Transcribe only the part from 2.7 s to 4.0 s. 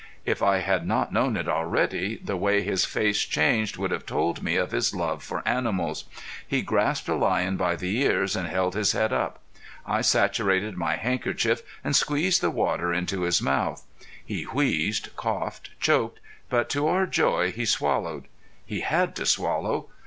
face changed would